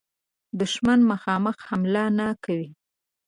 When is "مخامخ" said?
1.11-1.57